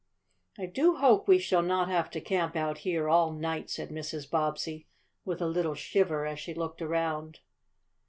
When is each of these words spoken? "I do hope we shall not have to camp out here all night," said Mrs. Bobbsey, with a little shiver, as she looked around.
"I 0.57 0.65
do 0.65 0.95
hope 0.95 1.27
we 1.27 1.37
shall 1.37 1.61
not 1.61 1.87
have 1.87 2.09
to 2.09 2.21
camp 2.21 2.55
out 2.55 2.79
here 2.79 3.07
all 3.07 3.31
night," 3.31 3.69
said 3.69 3.89
Mrs. 3.89 4.27
Bobbsey, 4.27 4.87
with 5.25 5.43
a 5.43 5.47
little 5.47 5.75
shiver, 5.75 6.25
as 6.25 6.39
she 6.39 6.55
looked 6.55 6.81
around. 6.81 7.39